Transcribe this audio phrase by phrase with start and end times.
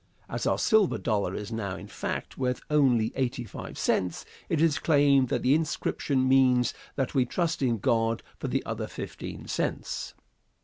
[0.27, 4.79] As our silver dollar is now, in fact, worth only eighty five cents, it is
[4.79, 10.15] claimed that the inscription means that we trust in God for the other fifteen cents.